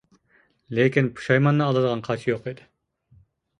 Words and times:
لېكىن 0.77 1.09
پۇشايماننى 1.19 1.65
ئالىدىغان 1.67 2.03
قاچا 2.09 2.29
يوق 2.35 2.51
ئىدى. 2.53 2.69